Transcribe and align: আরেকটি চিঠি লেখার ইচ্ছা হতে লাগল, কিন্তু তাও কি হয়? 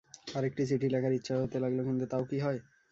আরেকটি 0.35 0.63
চিঠি 0.69 0.87
লেখার 0.89 1.13
ইচ্ছা 1.13 1.33
হতে 1.41 1.57
লাগল, 1.63 1.79
কিন্তু 1.87 2.05
তাও 2.11 2.23
কি 2.29 2.37
হয়? 2.39 2.59